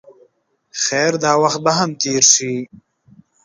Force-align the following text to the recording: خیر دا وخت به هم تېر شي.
خیر 0.83 1.13
دا 1.23 1.31
وخت 1.43 1.59
به 1.65 1.71
هم 1.77 1.89
تېر 2.01 2.23
شي. 2.33 2.53